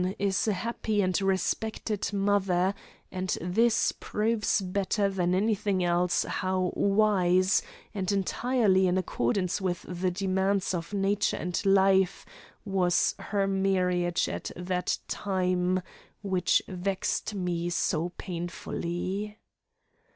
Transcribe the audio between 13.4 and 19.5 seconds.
marriage at that time, which vexed me so painfully.